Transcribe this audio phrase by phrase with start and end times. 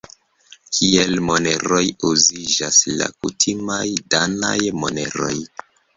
[0.77, 3.85] Kiel moneroj uziĝas la kutimaj
[4.15, 5.33] danaj moneroj.